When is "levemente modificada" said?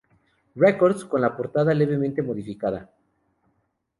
1.75-2.89